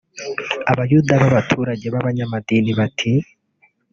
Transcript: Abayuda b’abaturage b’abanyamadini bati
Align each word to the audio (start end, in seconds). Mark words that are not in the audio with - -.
Abayuda 0.71 1.13
b’abaturage 1.21 1.85
b’abanyamadini 1.93 2.71
bati 2.79 3.11